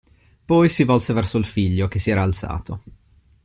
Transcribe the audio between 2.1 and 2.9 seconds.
alzato.